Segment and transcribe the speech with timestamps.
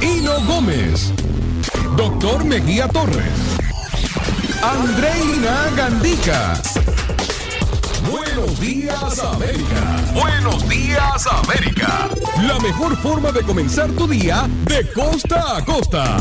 [0.00, 1.12] Hino Gómez,
[1.96, 3.32] Doctor Mejía Torres,
[4.62, 6.60] Andreina Gandica.
[8.08, 9.96] Buenos días América.
[10.14, 12.08] Buenos días América.
[12.46, 16.16] La mejor forma de comenzar tu día de costa a costa.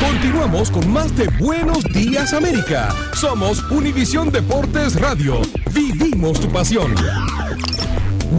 [0.00, 2.88] Continuamos con más de Buenos días América.
[3.14, 5.40] Somos Univisión Deportes Radio.
[5.72, 6.94] Vivimos tu pasión.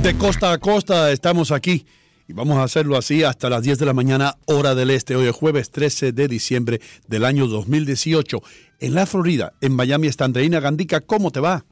[0.03, 1.85] De costa a costa estamos aquí
[2.31, 5.17] y vamos a hacerlo así hasta las 10 de la mañana, hora del este.
[5.17, 8.41] Hoy es jueves 13 de diciembre del año 2018.
[8.79, 11.01] En la Florida, en Miami, está Andreina Gandica.
[11.01, 11.65] ¿Cómo te va?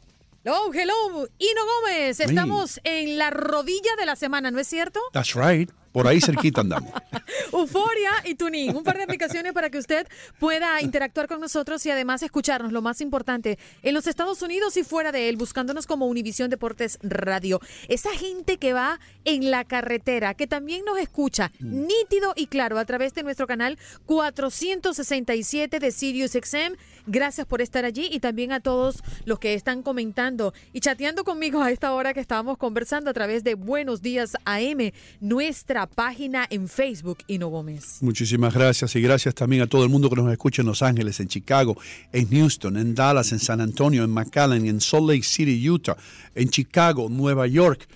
[0.44, 2.19] Hello, hello, Hino Gómez.
[2.19, 5.00] Estamos en la rodilla de la semana, ¿no es cierto?
[5.14, 5.72] That's right.
[5.92, 6.92] Por ahí cerquita andamos.
[7.52, 10.08] Euforia y Tuning, un par de aplicaciones para que usted
[10.40, 14.84] pueda interactuar con nosotros y además escucharnos, lo más importante, en los Estados Unidos y
[14.84, 17.60] fuera de él, buscándonos como Univisión Deportes Radio.
[17.88, 22.86] Esa gente que va en la carretera, que también nos escucha nítido y claro a
[22.86, 26.76] través de nuestro canal 467 de Sirius XM.
[27.08, 31.62] Gracias por estar allí y también a todos los que están comentando y chateando conmigo
[31.62, 36.68] a esta hora que estábamos conversando a través de Buenos Días AM, nuestra página en
[36.68, 37.98] Facebook, Hino Gómez.
[38.02, 41.20] Muchísimas gracias y gracias también a todo el mundo que nos escucha en Los Ángeles,
[41.20, 41.78] en Chicago,
[42.12, 45.98] en Houston, en Dallas, en San Antonio, en McAllen, en Salt Lake City, Utah,
[46.36, 47.88] en Chicago, Nueva York,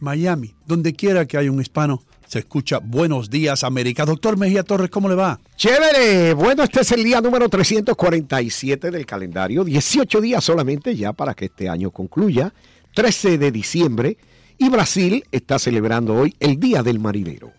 [0.00, 2.02] Miami, donde quiera que haya un hispano.
[2.26, 4.06] Se escucha Buenos Días América.
[4.06, 5.38] Doctor Mejía Torres, ¿cómo le va?
[5.56, 6.32] Chévere.
[6.32, 9.64] Bueno, este es el día número 347 del calendario.
[9.64, 12.54] 18 días solamente ya para que este año concluya.
[12.94, 14.16] 13 de diciembre.
[14.62, 17.50] Y Brasil está celebrando hoy el Día del Marinero.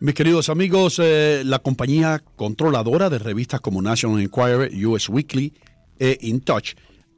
[0.00, 5.52] Mis queridos amigos, eh, la compañía controladora de revistas como National Enquirer, US Weekly
[5.98, 6.70] e In Touch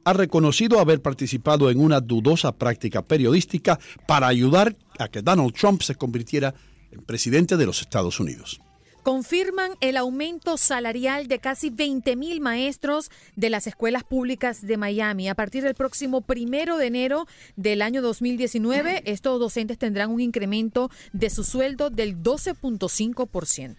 [0.03, 5.81] ha reconocido haber participado en una dudosa práctica periodística para ayudar a que Donald Trump
[5.81, 6.53] se convirtiera
[6.91, 8.59] en presidente de los Estados Unidos
[9.05, 15.29] confirman el aumento salarial de casi 20 mil maestros de las escuelas públicas de Miami.
[15.29, 20.89] A partir del próximo primero de enero del año 2019, estos docentes tendrán un incremento
[21.13, 23.75] de su sueldo del 12.5%.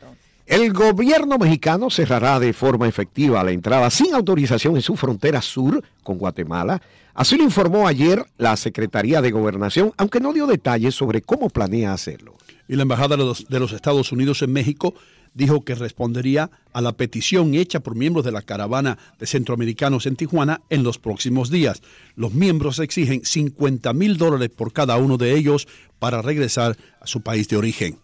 [0.46, 5.82] El gobierno mexicano cerrará de forma efectiva la entrada sin autorización en su frontera sur
[6.04, 6.80] con Guatemala.
[7.14, 11.92] Así lo informó ayer la Secretaría de Gobernación, aunque no dio detalles sobre cómo planea
[11.92, 12.36] hacerlo.
[12.68, 14.94] Y la Embajada de los, de los Estados Unidos en México
[15.36, 20.16] dijo que respondería a la petición hecha por miembros de la caravana de centroamericanos en
[20.16, 21.82] Tijuana en los próximos días.
[22.16, 25.68] Los miembros exigen 50 mil dólares por cada uno de ellos
[25.98, 27.98] para regresar a su país de origen.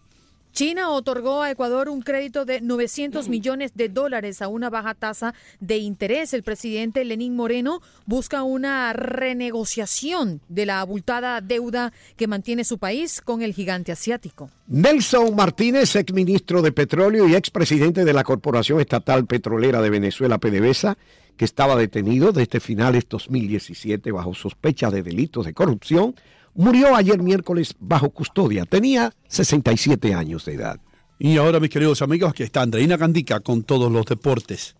[0.53, 5.33] China otorgó a Ecuador un crédito de 900 millones de dólares a una baja tasa
[5.59, 6.31] de interés.
[6.35, 13.19] El presidente Lenín Moreno busca una renegociación de la abultada deuda que mantiene su país
[13.19, 14.51] con el gigante asiático.
[14.67, 20.99] Nelson Martínez, exministro de Petróleo y expresidente de la Corporación Estatal Petrolera de Venezuela, PDVSA,
[21.35, 26.13] que estaba detenido desde finales 2017 bajo sospecha de delitos de corrupción,
[26.55, 28.65] murió ayer miércoles bajo custodia.
[28.65, 30.79] Tenía 67 años de edad.
[31.19, 34.75] Y ahora, mis queridos amigos, aquí está Andreina Gandica con todos los deportes.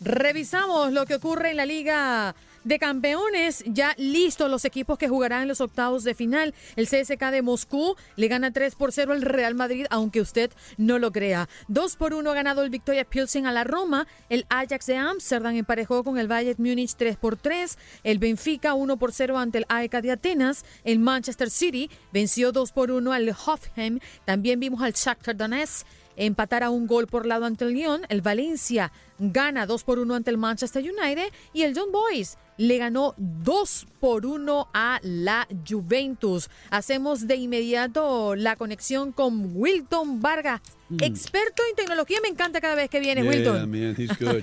[0.00, 2.34] Revisamos lo que ocurre en la Liga
[2.64, 3.62] de Campeones.
[3.66, 6.54] Ya listos los equipos que jugarán en los octavos de final.
[6.76, 10.98] El CSK de Moscú le gana 3 por 0 al Real Madrid, aunque usted no
[10.98, 11.48] lo crea.
[11.68, 14.06] 2 por 1 ha ganado el Victoria Pilsen a la Roma.
[14.28, 17.78] El Ajax de Amsterdam emparejó con el Bayern Múnich 3 por 3.
[18.04, 20.64] El Benfica 1 por 0 ante el AEK de Atenas.
[20.84, 24.00] El Manchester City venció 2 por 1 al Hoffenheim.
[24.24, 25.86] También vimos al Shakhtar Donetsk
[26.16, 28.02] empatar a un gol por lado ante el Lyon.
[28.08, 31.32] El Valencia gana 2 por 1 ante el Manchester United.
[31.52, 36.50] Y el John Boys le ganó 2 por 1 a la Juventus.
[36.70, 40.60] Hacemos de inmediato la conexión con Wilton Vargas.
[41.00, 43.70] Experto en tecnología, me encanta cada vez que viene Wilton.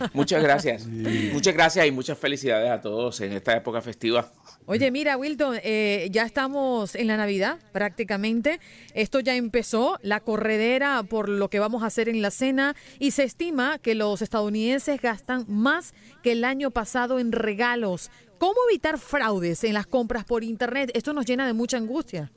[0.14, 0.88] Muchas gracias.
[0.88, 4.32] Muchas gracias y muchas felicidades a todos en esta época festiva.
[4.66, 8.60] Oye, mira, Wilton, eh, ya estamos en la Navidad prácticamente.
[8.94, 13.12] Esto ya empezó, la corredera por lo que vamos a hacer en la cena y
[13.12, 14.67] se estima que los estadounidenses
[15.02, 15.94] gastan más
[16.24, 18.10] que el año pasado en regalos.
[18.38, 20.92] ¿Cómo evitar fraudes en las compras por Internet?
[20.94, 22.32] Esto nos llena de mucha angustia.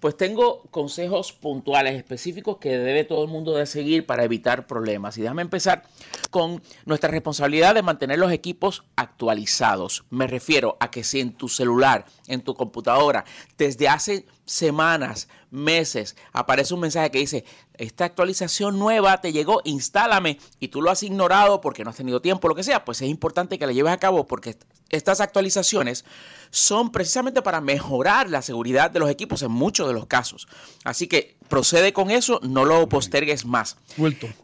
[0.00, 5.16] Pues tengo consejos puntuales, específicos que debe todo el mundo de seguir para evitar problemas.
[5.16, 5.84] Y déjame empezar
[6.30, 10.04] con nuestra responsabilidad de mantener los equipos actualizados.
[10.10, 13.24] Me refiero a que si en tu celular, en tu computadora,
[13.56, 20.38] desde hace semanas, meses, aparece un mensaje que dice, esta actualización nueva te llegó, instálame
[20.60, 23.08] y tú lo has ignorado porque no has tenido tiempo, lo que sea, pues es
[23.08, 24.56] importante que la lleves a cabo porque
[24.90, 26.04] estas actualizaciones
[26.50, 30.46] son precisamente para mejorar la seguridad de los equipos en muchos de los casos.
[30.84, 33.76] Así que procede con eso, no lo postergues más.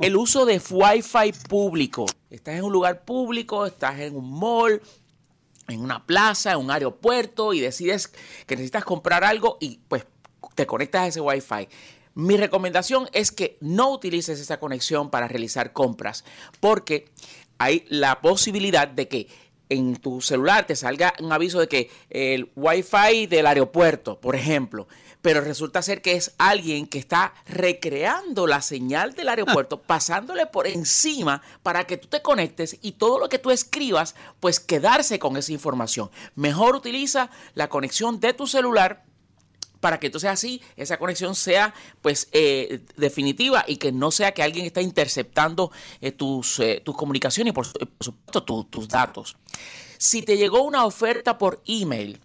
[0.00, 2.06] El uso de Wi-Fi público.
[2.30, 4.80] Estás en un lugar público, estás en un mall,
[5.68, 8.08] en una plaza, en un aeropuerto y decides
[8.46, 10.04] que necesitas comprar algo y pues
[10.54, 11.68] te conectas a ese Wi-Fi.
[12.14, 16.24] Mi recomendación es que no utilices esa conexión para realizar compras
[16.58, 17.06] porque
[17.58, 19.28] hay la posibilidad de que
[19.68, 24.88] en tu celular te salga un aviso de que el Wi-Fi del aeropuerto, por ejemplo,
[25.22, 30.66] pero resulta ser que es alguien que está recreando la señal del aeropuerto, pasándole por
[30.66, 35.36] encima para que tú te conectes y todo lo que tú escribas, pues quedarse con
[35.36, 36.10] esa información.
[36.34, 39.04] Mejor utiliza la conexión de tu celular
[39.80, 44.42] para que entonces así esa conexión sea pues eh, definitiva y que no sea que
[44.42, 49.36] alguien está interceptando eh, tus, eh, tus comunicaciones y por, supuesto tus datos.
[49.98, 52.20] Si te llegó una oferta por email,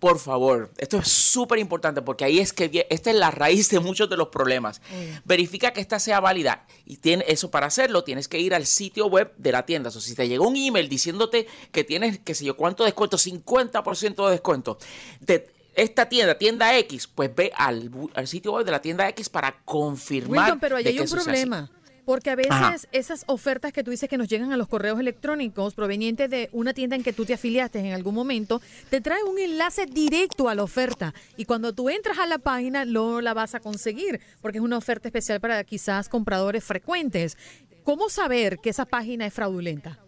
[0.00, 3.80] por favor, esto es súper importante porque ahí es que esta es la raíz de
[3.80, 4.80] muchos de los problemas.
[5.26, 9.06] Verifica que esta sea válida y tiene eso para hacerlo tienes que ir al sitio
[9.08, 9.90] web de la tienda.
[9.90, 13.18] O sea, si te llegó un email diciéndote que tienes, qué sé yo, cuánto descuento,
[13.18, 14.78] 50% de descuento,
[15.20, 17.90] de esta tienda, tienda X, pues ve al,
[18.26, 20.58] sitio web de la tienda X para confirmar.
[20.60, 21.70] pero ahí hay un problema.
[22.04, 25.74] Porque a veces esas ofertas que tú dices que nos llegan a los correos electrónicos
[25.74, 29.38] provenientes de una tienda en que tú te afiliaste en algún momento, te trae un
[29.38, 31.14] enlace directo a la oferta.
[31.36, 34.78] Y cuando tú entras a la página, no la vas a conseguir, porque es una
[34.78, 37.36] oferta especial para quizás compradores frecuentes.
[37.84, 40.00] ¿Cómo saber que esa página es fraudulenta?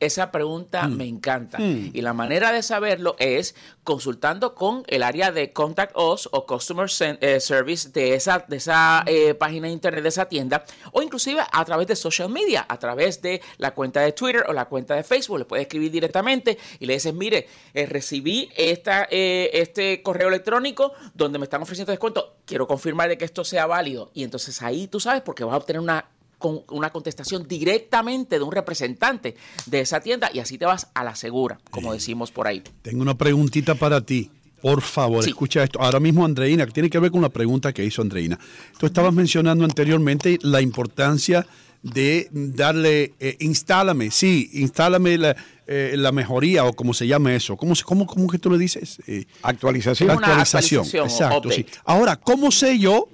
[0.00, 0.96] Esa pregunta mm.
[0.96, 1.58] me encanta.
[1.58, 1.90] Mm.
[1.92, 3.54] Y la manera de saberlo es
[3.84, 6.88] consultando con el área de Contact Us o Customer
[7.20, 11.42] eh, Service de esa, de esa eh, página de internet de esa tienda o inclusive
[11.50, 14.94] a través de social media, a través de la cuenta de Twitter o la cuenta
[14.94, 15.38] de Facebook.
[15.38, 21.38] Le puedes escribir directamente y le dices, mire, eh, recibí esta, este correo electrónico donde
[21.38, 22.36] me están ofreciendo descuento.
[22.44, 24.10] Quiero confirmar de que esto sea válido.
[24.14, 26.06] Y entonces ahí tú sabes porque vas a obtener una
[26.38, 31.04] con una contestación directamente de un representante de esa tienda y así te vas a
[31.04, 32.62] la segura, como decimos por ahí.
[32.82, 34.30] Tengo una preguntita para ti.
[34.60, 35.80] Por favor, escucha esto.
[35.80, 38.38] Ahora mismo Andreina, que tiene que ver con una pregunta que hizo Andreina.
[38.76, 41.46] Tú estabas mencionando anteriormente la importancia
[41.82, 47.56] de darle, eh, instálame, sí, instálame la, eh, la, mejoría o como se llama eso.
[47.56, 48.98] ¿Cómo, cómo, cómo que tú le dices?
[49.06, 50.10] Eh, actualización.
[50.10, 51.50] actualización, exacto.
[51.50, 51.64] Sí.
[51.84, 53.08] Ahora, ¿cómo sé yo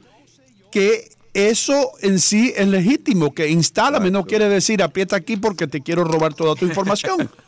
[0.71, 3.35] que eso en sí es legítimo.
[3.35, 7.31] Que instálame no quiere decir aprieta aquí porque te quiero robar toda tu información.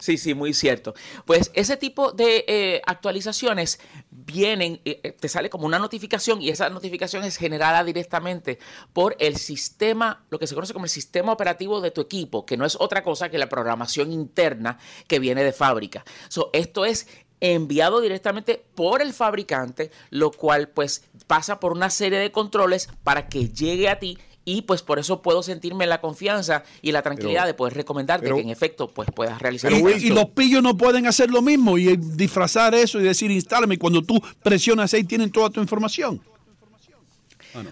[0.00, 0.94] Sí, sí, muy cierto.
[1.24, 6.50] Pues ese tipo de eh, actualizaciones vienen, eh, eh, te sale como una notificación y
[6.50, 8.58] esa notificación es generada directamente
[8.92, 12.56] por el sistema, lo que se conoce como el sistema operativo de tu equipo, que
[12.56, 16.04] no es otra cosa que la programación interna que viene de fábrica.
[16.52, 17.06] esto es
[17.40, 23.28] enviado directamente por el fabricante, lo cual pues pasa por una serie de controles para
[23.28, 27.46] que llegue a ti y pues por eso puedo sentirme la confianza y la tranquilidad
[27.46, 29.70] de poder recomendarte que en efecto pues puedas realizar.
[29.72, 33.78] Y, y, los pillos no pueden hacer lo mismo y disfrazar eso y decir instálame
[33.78, 36.20] cuando tú presionas ahí tienen toda tu información.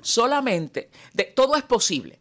[0.02, 2.18] Solamente, de, todo es posible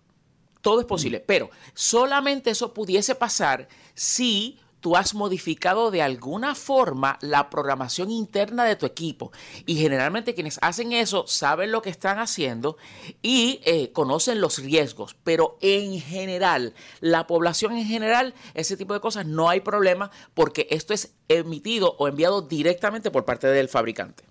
[0.67, 7.17] todo es posible, pero solamente eso pudiese pasar si tú has modificado de alguna forma
[7.21, 9.31] la programación interna de tu equipo.
[9.65, 12.77] Y generalmente quienes hacen eso saben lo que están haciendo
[13.21, 15.15] y eh, conocen los riesgos.
[15.23, 20.67] Pero en general, la población en general, ese tipo de cosas no hay problema porque
[20.69, 24.23] esto es emitido o enviado directamente por parte del fabricante.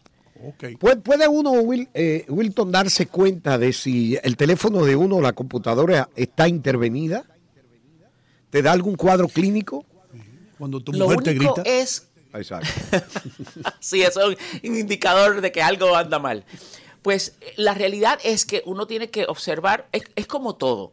[0.78, 1.54] ¿Puede uno,
[1.94, 7.24] eh, Wilton, darse cuenta de si el teléfono de uno o la computadora está intervenida?
[8.50, 9.84] ¿Te da algún cuadro clínico?
[10.58, 11.62] Cuando tu mujer te grita.
[11.64, 12.08] Es...
[13.80, 16.44] sí, eso es un indicador de que algo anda mal.
[17.02, 20.92] Pues la realidad es que uno tiene que observar, es como todo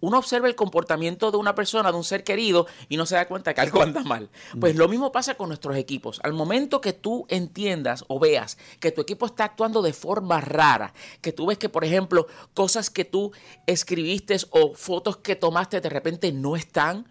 [0.00, 3.26] uno observa el comportamiento de una persona, de un ser querido, y no se da
[3.26, 4.30] cuenta que algo anda mal.
[4.60, 6.20] Pues lo mismo pasa con nuestros equipos.
[6.22, 10.92] Al momento que tú entiendas o veas que tu equipo está actuando de forma rara,
[11.20, 13.32] que tú ves que, por ejemplo, cosas que tú
[13.66, 17.08] escribiste o fotos que tomaste de repente no están,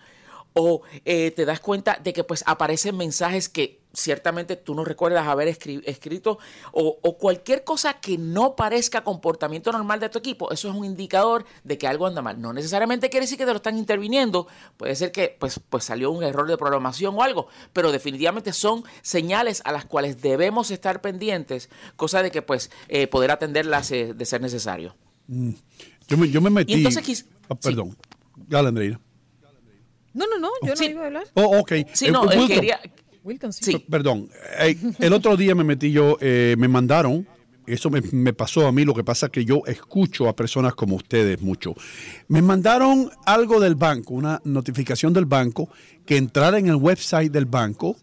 [0.60, 5.28] o eh, te das cuenta de que pues aparecen mensajes que ciertamente tú no recuerdas
[5.28, 6.40] haber escrito
[6.72, 11.46] o, cualquier cosa que no parezca comportamiento normal de tu equipo, eso es un indicador
[11.64, 12.42] de que algo anda mal.
[12.42, 14.48] No necesariamente quiere decir que te lo están interviniendo,
[14.78, 18.84] puede ser que pues, pues salió un error de programación o algo, pero definitivamente son
[19.02, 24.14] señales a las cuales debemos estar pendientes, cosa de que pues eh, poder atenderlas eh,
[24.16, 24.96] de ser necesario.
[25.28, 25.52] Mm.
[26.08, 26.86] Yo, me, metí...
[27.50, 27.96] Ah, perdón,
[28.48, 29.00] dale Andreina.
[30.18, 31.24] No, no, no, yo no iba a hablar.
[31.36, 31.74] Oh, ok.
[31.94, 32.80] Sí, no, eh, quería...
[33.52, 33.78] sí.
[33.90, 34.30] Perdón,
[35.00, 37.28] el otro día me metí yo, eh, me mandaron,
[37.68, 40.96] eso me, pasó a mí, lo que pasa es que yo escucho a personas como
[40.96, 41.76] ustedes mucho.
[42.30, 45.70] Me mandaron algo del banco, una notificación del banco,
[46.06, 47.96] que entrara en el website del banco,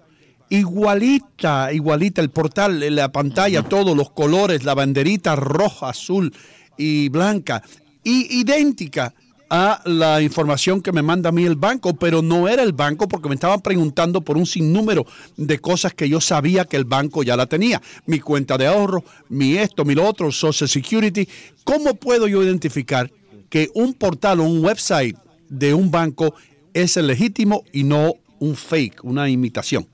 [0.51, 6.33] igualita, igualita, el portal, la pantalla, todos los colores, la banderita roja, azul
[6.77, 7.63] y blanca,
[8.05, 9.15] y idéntica
[9.57, 13.07] a la información que me manda a mí el banco, pero no era el banco
[13.07, 15.07] porque me estaban preguntando por un sinnúmero
[15.37, 17.81] de cosas que yo sabía que el banco ya la tenía.
[18.05, 21.29] Mi cuenta de ahorro, mi esto, mi lo otro, Social Security.
[21.63, 23.13] ¿Cómo puedo yo identificar
[23.49, 25.17] que un portal o un website
[25.49, 26.35] de un banco
[26.73, 29.87] es el legítimo y no un fake, una imitación?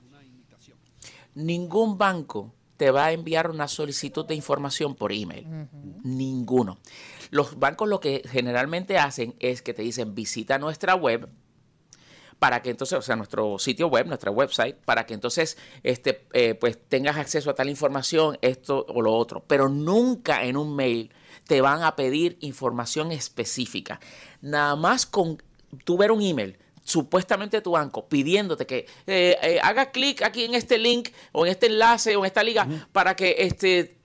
[1.35, 5.47] Ningún banco te va a enviar una solicitud de información por email.
[6.03, 6.79] Ninguno.
[7.31, 11.29] Los bancos lo que generalmente hacen es que te dicen visita nuestra web
[12.41, 16.55] para que entonces, o sea, nuestro sitio web, nuestra website, para que entonces este, eh,
[16.55, 19.45] pues tengas acceso a tal información, esto o lo otro.
[19.47, 21.13] Pero nunca en un mail
[21.47, 24.01] te van a pedir información específica.
[24.41, 25.41] Nada más con
[25.85, 30.55] tú ver un email supuestamente tu banco pidiéndote que eh, eh, haga clic aquí en
[30.55, 33.97] este link o en este enlace o en esta liga para que este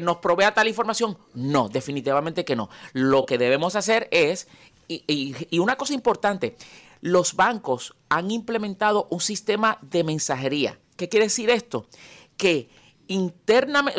[0.00, 1.16] nos provea tal información.
[1.34, 2.68] No, definitivamente que no.
[2.92, 4.48] Lo que debemos hacer es,
[4.86, 6.56] y, una cosa importante,
[7.00, 10.78] los bancos han implementado un sistema de mensajería.
[10.96, 11.86] ¿Qué quiere decir esto?
[12.36, 12.68] Que
[13.08, 13.98] internamente,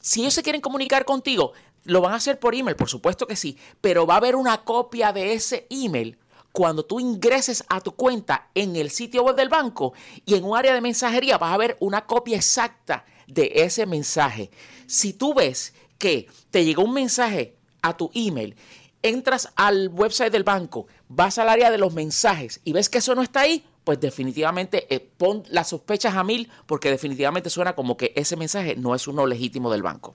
[0.00, 1.52] si ellos se quieren comunicar contigo,
[1.84, 4.64] lo van a hacer por email, por supuesto que sí, pero va a haber una
[4.64, 6.18] copia de ese email
[6.52, 9.92] cuando tú ingreses a tu cuenta en el sitio web del banco
[10.26, 14.50] y en un área de mensajería vas a ver una copia exacta de ese mensaje.
[14.86, 18.56] Si tú ves que te llegó un mensaje a tu email,
[19.02, 23.14] entras al website del banco, vas al área de los mensajes y ves que eso
[23.14, 27.96] no está ahí, pues definitivamente eh, pon las sospechas a mil porque definitivamente suena como
[27.96, 30.14] que ese mensaje no es uno legítimo del banco.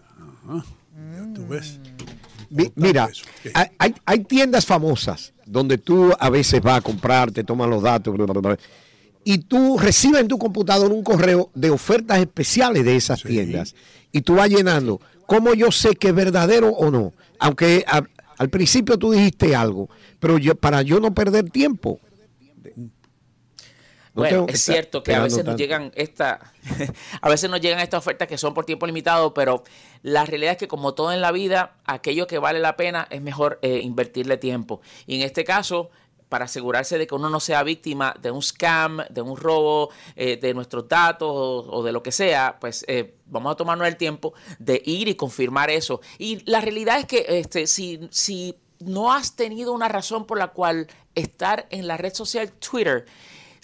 [1.33, 1.79] tú ves.
[2.75, 3.09] Mira,
[4.05, 8.15] hay, tiendas famosas donde tú a veces vas a comprar, te toman los datos,
[9.23, 13.75] y tú recibes en tu computador un correo de ofertas especiales de esas tiendas
[14.11, 15.01] y tú vas llenando.
[15.25, 17.13] ¿Cómo yo sé que es verdadero o no?
[17.39, 17.83] Aunque
[18.37, 21.99] al principio tú dijiste algo, pero yo, para yo no perder tiempo,
[24.15, 26.53] bueno, es cierto que a veces nos llegan esta,
[27.21, 29.63] a veces nos llegan estas ofertas que son por tiempo limitado, pero
[30.03, 33.21] la realidad es que como todo en la vida, aquello que vale la pena es
[33.21, 34.81] mejor eh, invertirle tiempo.
[35.05, 35.89] Y en este caso,
[36.29, 40.37] para asegurarse de que uno no sea víctima de un scam, de un robo eh,
[40.37, 44.33] de nuestros datos o, de lo que sea, pues eh, vamos a tomarnos el tiempo
[44.59, 46.01] de ir y confirmar eso.
[46.17, 50.47] Y la realidad es que este, si, si no has tenido una razón por la
[50.47, 53.05] cual estar en la red social Twitter,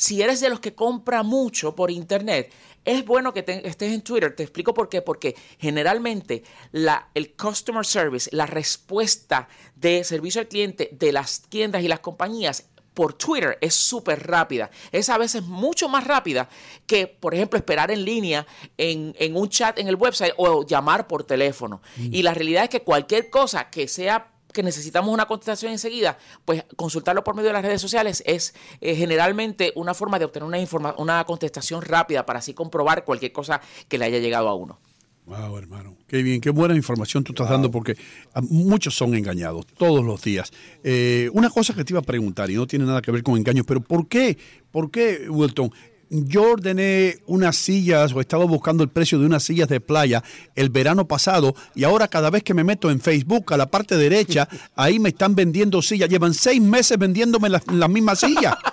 [0.01, 2.51] si eres de los que compra mucho por internet,
[2.84, 4.36] es bueno que estés en Twitter.
[4.36, 5.03] Te explico por qué.
[5.03, 6.41] Porque generalmente
[6.72, 12.00] la, el customer service, la respuesta de servicio al cliente de las tiendas y las
[12.00, 12.65] compañías
[12.96, 14.72] por Twitter es súper rápida.
[14.91, 16.50] Es a veces mucho más rápida
[16.88, 18.48] que, por ejemplo, esperar en línea
[18.79, 21.79] en, un chat en el website o llamar por teléfono.
[21.98, 22.15] Mm.
[22.15, 26.65] Y la realidad es que cualquier cosa que sea que necesitamos una contestación enseguida, pues
[26.75, 30.60] consultarlo por medio de las redes sociales es eh, generalmente una forma de obtener una,
[30.60, 34.79] informa una contestación rápida para así comprobar cualquier cosa que le haya llegado a uno.
[35.25, 35.96] Wow, hermano.
[36.08, 37.96] Qué bien, qué buena información tú estás dando porque
[38.34, 40.51] ah, muchos son engañados todos los días.
[40.84, 43.38] Eh, una cosa que te iba a preguntar y no tiene nada que ver con
[43.38, 44.38] engaños, pero ¿por qué?
[44.72, 45.72] ¿Por qué, Wilton?
[46.13, 50.21] Yo ordené unas sillas o estaba buscando el precio de unas sillas de playa
[50.55, 53.95] el verano pasado y ahora cada vez que me meto en Facebook a la parte
[53.95, 56.09] derecha, ahí me están vendiendo sillas.
[56.09, 58.55] Llevan seis meses vendiéndome las la mismas sillas.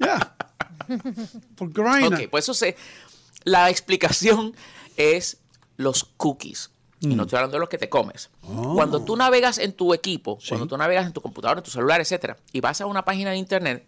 [0.00, 0.34] Ya.
[1.60, 2.76] Ok, pues eso sé.
[3.44, 4.54] La explicación
[4.96, 5.38] es
[5.76, 6.70] los cookies.
[7.00, 7.20] Y no mm.
[7.26, 8.30] estoy hablando de los que te comes.
[8.42, 12.00] Cuando tú navegas en tu equipo, cuando tú navegas en tu computadora, en tu celular,
[12.00, 13.86] etcétera, y vas a una página de internet,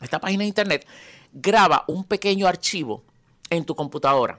[0.00, 0.86] esta página de internet
[1.32, 3.04] graba un pequeño archivo
[3.50, 4.38] en tu computadora,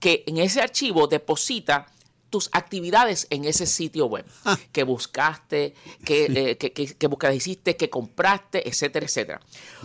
[0.00, 1.86] que en ese archivo deposita
[2.30, 4.26] tus actividades en ese sitio web.
[4.44, 4.58] Ah.
[4.72, 9.40] que buscaste, que, eh, buscaste, hiciste, que compraste, etcétera, etcétera.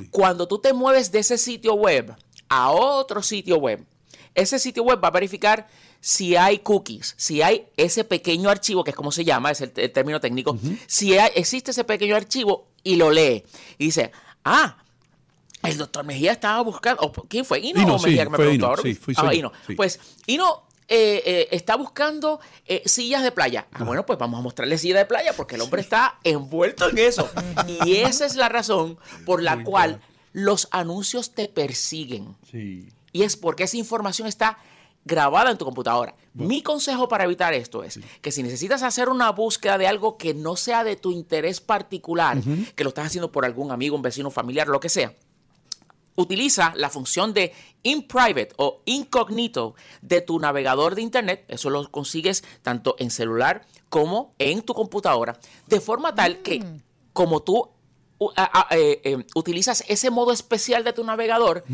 [0.10, 2.16] Cuando tú te mueves de ese sitio web
[2.50, 3.86] a otro sitio web,
[4.34, 5.68] ese sitio web va a verificar
[6.00, 9.72] si hay cookies, si hay ese pequeño archivo, que es como se llama, es el,
[9.72, 10.58] término técnico,
[10.88, 13.44] si existe ese pequeño archivo y lo lee.
[13.78, 14.12] Y dice,
[14.46, 14.78] ah,
[15.64, 17.60] el doctor Mejía estaba buscando, ¿quién fue?
[17.60, 18.82] Ino, Mejía que me preguntó ahora.
[18.82, 19.52] Sí, fui, ah, Ino.
[19.76, 23.68] Pues Ino eh, eh, está buscando eh, sillas de playa.
[23.72, 26.98] Ah, bueno, pues vamos a mostrarle sillas de playa porque el hombre está envuelto en
[26.98, 27.30] eso.
[27.86, 30.02] y esa es la razón por la cual
[30.34, 32.36] los anuncios te persiguen.
[33.14, 34.58] Y es porque esa información está
[35.06, 36.16] grabada en tu computadora.
[36.34, 40.34] Mi consejo para evitar esto es que si necesitas hacer una búsqueda de algo que
[40.34, 42.38] no sea de tu interés particular,
[42.76, 45.14] que lo estás haciendo por algún amigo, un vecino, familiar, lo que sea,
[46.16, 47.54] utiliza la función de
[47.84, 51.46] in private o incognito de tu navegador de internet.
[51.48, 56.82] Eso lo consigues tanto en celular como en tu computadora, de forma tal que mm.
[57.14, 57.70] como tú
[58.72, 61.66] eh, eh, utilizas ese modo especial de tu navegador,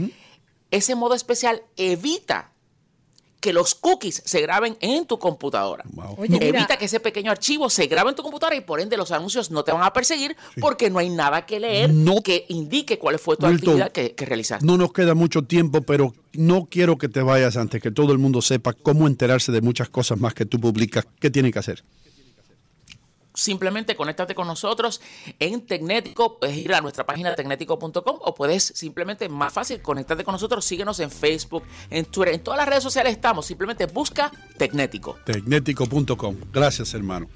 [0.72, 2.54] ese modo especial evita
[3.40, 5.84] que los cookies se graben en tu computadora.
[6.28, 9.52] Evita que ese pequeño archivo se grabe en tu computadora y por ende los anuncios
[9.52, 11.92] no te van a perseguir porque no hay nada que leer
[12.24, 14.66] que indique cuál fue tu actividad que, que, realizaste.
[14.66, 18.18] No nos queda mucho tiempo, pero no quiero que te vayas antes que todo el
[18.18, 21.06] mundo sepa cómo enterarse de muchas cosas más que tú publicas.
[21.20, 21.84] ¿Qué tiene que hacer?
[23.38, 25.00] Simplemente conéctate con nosotros
[25.40, 30.34] en Tecnético, puedes ir a nuestra página tecnético.com o puedes simplemente, más fácil, conectarte con
[30.34, 35.18] nosotros, síguenos en Facebook, en Twitter, en todas las redes sociales estamos, simplemente busca Tecnético.
[35.24, 37.28] Tecnético.com, gracias hermano.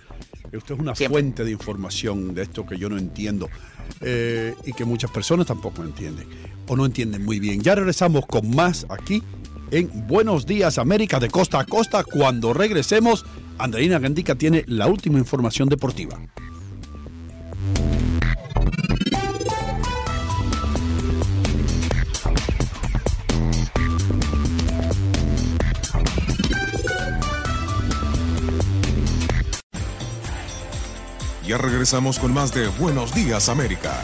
[0.51, 3.47] Usted es una fuente de información de esto que yo no entiendo
[4.01, 6.27] eh, y que muchas personas tampoco entienden
[6.67, 7.61] o no entienden muy bien.
[7.61, 9.23] Ya regresamos con más aquí
[9.69, 13.23] en Buenos Días América de costa a costa cuando regresemos
[13.61, 16.19] Andreina Gandica tiene la última información deportiva.
[31.47, 34.03] Ya regresamos con más de Buenos Días América.